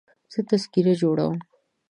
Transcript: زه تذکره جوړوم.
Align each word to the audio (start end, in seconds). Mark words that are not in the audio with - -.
زه 0.33 0.39
تذکره 0.49 0.93
جوړوم. 1.01 1.37